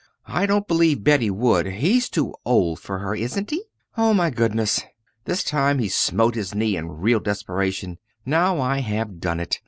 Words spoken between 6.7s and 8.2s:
in real desperation